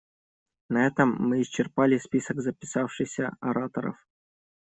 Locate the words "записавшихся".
2.41-3.35